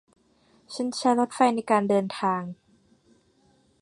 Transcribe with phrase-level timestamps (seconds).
[0.73, 2.41] ฉันใช้รถไฟในการเดินทาง